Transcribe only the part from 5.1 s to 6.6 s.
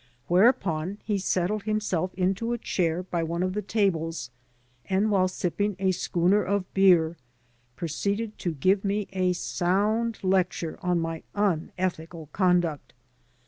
while sipping a schooner